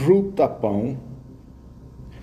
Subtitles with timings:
[0.00, 0.96] fruta-pão,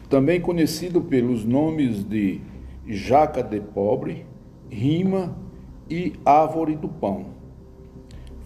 [0.09, 2.41] também conhecido pelos nomes de
[2.88, 4.25] jaca de pobre,
[4.68, 5.38] rima
[5.88, 7.27] e árvore do pão.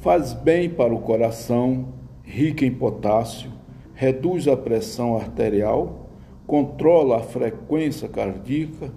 [0.02, 1.94] Faz bem para o coração,
[2.24, 3.50] rica em potássio,
[3.94, 6.10] reduz a pressão arterial,
[6.46, 8.92] controla a frequência cardíaca,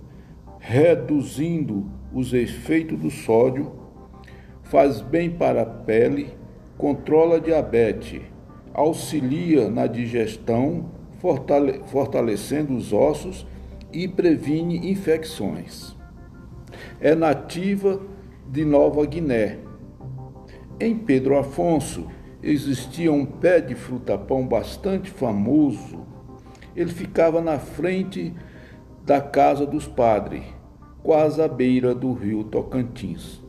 [0.58, 3.70] reduzindo os efeitos do sódio,
[4.64, 6.26] faz bem para a pele,
[6.76, 8.33] controla a diabetes,
[8.74, 13.46] auxilia na digestão, fortale fortalecendo os ossos
[13.92, 15.96] e previne infecções.
[17.00, 18.00] É nativa
[18.50, 19.58] de Nova Guiné.
[20.80, 22.08] Em Pedro Afonso
[22.42, 26.04] existia um pé de fruta-pão bastante famoso.
[26.74, 28.34] Ele ficava na frente
[29.06, 30.42] da casa dos padres,
[31.02, 33.42] quase à beira do rio Tocantins.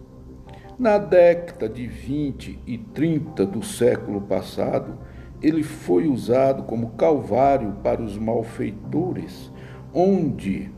[0.77, 4.97] Na década de 20 e 30 do século passado,
[5.41, 9.51] ele foi usado como calvário para os malfeitores,
[9.93, 10.71] onde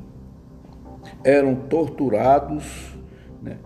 [1.24, 2.98] eram torturados
[3.42, 3.58] né,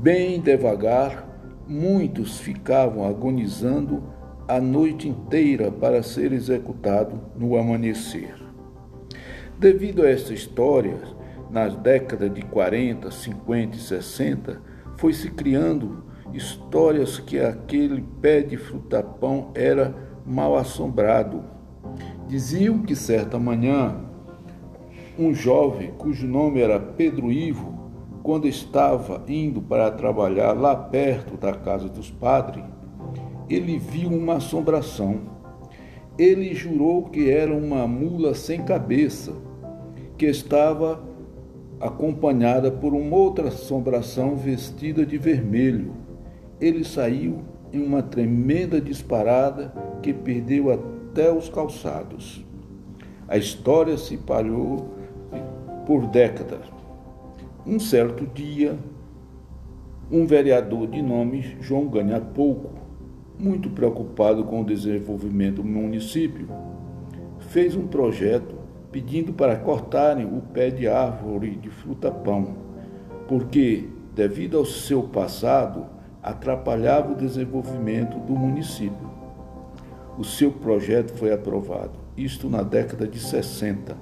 [0.00, 1.26] bem devagar,
[1.66, 4.02] muitos ficavam agonizando
[4.46, 8.34] a noite inteira para ser executado no amanhecer.
[9.58, 10.98] Devido a esta história,
[11.50, 14.60] nas décadas de 40, 50 e 60,
[14.96, 19.94] foi se criando histórias que aquele pé de frutapão era
[20.26, 21.44] mal assombrado.
[22.26, 24.04] Diziam que certa manhã
[25.18, 27.72] um jovem cujo nome era Pedro Ivo,
[28.22, 32.64] quando estava indo para trabalhar lá perto da casa dos padres,
[33.48, 35.20] ele viu uma assombração.
[36.18, 39.34] Ele jurou que era uma mula sem cabeça,
[40.16, 41.00] que estava
[41.80, 45.92] acompanhada por uma outra assombração vestida de vermelho.
[46.60, 47.42] Ele saiu
[47.74, 52.44] em uma tremenda disparada que perdeu até os calçados.
[53.26, 54.94] A história se espalhou
[55.84, 56.60] por décadas.
[57.66, 58.78] Um certo dia,
[60.10, 62.70] um vereador de nome João Ganha Pouco,
[63.38, 66.46] muito preocupado com o desenvolvimento do município,
[67.40, 68.54] fez um projeto
[68.92, 72.54] pedindo para cortarem o pé de árvore de fruta-pão,
[73.26, 75.86] porque, devido ao seu passado,
[76.24, 79.10] atrapalhava o desenvolvimento do município.
[80.16, 83.94] O seu projeto foi aprovado, isto na década de 60.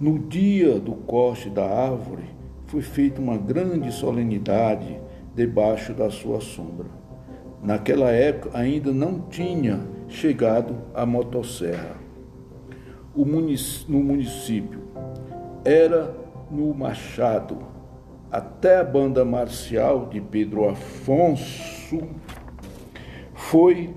[0.00, 2.24] No dia do corte da árvore,
[2.66, 4.98] foi feita uma grande solenidade
[5.32, 6.88] debaixo da sua sombra.
[7.62, 11.96] Naquela época ainda não tinha chegado a motosserra.
[13.14, 14.80] O munic no município
[15.64, 16.16] era
[16.50, 17.58] no Machado,
[18.32, 21.98] até a banda marcial de Pedro Afonso
[23.34, 23.94] foi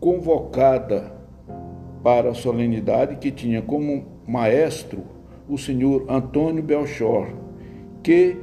[0.00, 1.12] convocada
[2.02, 5.04] para a solenidade que tinha como maestro
[5.46, 7.28] o senhor Antônio Belchor,
[8.02, 8.38] que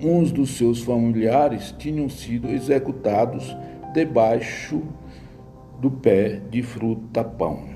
[0.00, 3.54] uns dos seus familiares tinham sido executados
[3.92, 4.82] debaixo
[5.78, 7.75] do pé de fruta-pão.